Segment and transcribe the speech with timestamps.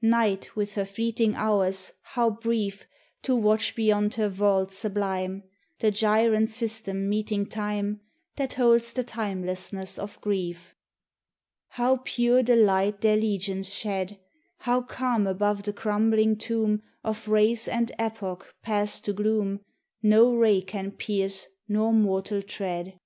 [0.00, 2.86] Night with her fleeting hours, how brief
[3.20, 5.42] To watch beyond her vault sublime
[5.78, 8.00] The gyrant systems meting Time,
[8.36, 10.74] That holds the timelessness of grief!
[11.68, 14.18] How pure the light their legions shed!
[14.60, 19.60] How calm above the crumbling tomb Of race and epoch passed to gloom
[20.02, 22.98] No ray can pierce nor mortal tread!